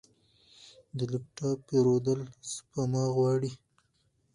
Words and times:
د 0.97 0.99
لپ 1.11 1.23
ټاپ 1.37 1.57
پیرودل 1.67 2.19
سپما 2.51 3.03
غواړي. 3.15 3.51